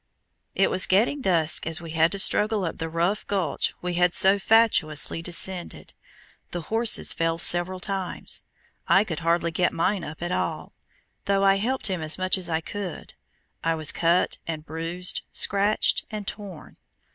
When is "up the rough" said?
2.65-3.27